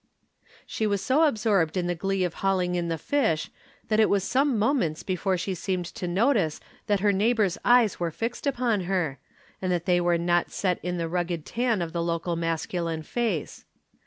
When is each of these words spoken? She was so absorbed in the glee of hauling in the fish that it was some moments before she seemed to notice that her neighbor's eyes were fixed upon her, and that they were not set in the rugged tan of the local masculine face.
She 0.65 0.87
was 0.87 0.99
so 0.99 1.25
absorbed 1.25 1.77
in 1.77 1.85
the 1.85 1.93
glee 1.93 2.23
of 2.23 2.33
hauling 2.41 2.73
in 2.73 2.87
the 2.87 2.97
fish 2.97 3.51
that 3.87 3.99
it 3.99 4.09
was 4.09 4.23
some 4.23 4.57
moments 4.57 5.03
before 5.03 5.37
she 5.37 5.53
seemed 5.53 5.85
to 5.93 6.07
notice 6.07 6.59
that 6.87 7.01
her 7.01 7.11
neighbor's 7.13 7.59
eyes 7.63 7.99
were 7.99 8.09
fixed 8.09 8.47
upon 8.47 8.85
her, 8.85 9.19
and 9.61 9.71
that 9.71 9.85
they 9.85 10.01
were 10.01 10.17
not 10.17 10.49
set 10.51 10.79
in 10.81 10.97
the 10.97 11.07
rugged 11.07 11.45
tan 11.45 11.83
of 11.83 11.93
the 11.93 12.01
local 12.01 12.35
masculine 12.35 13.03
face. 13.03 13.63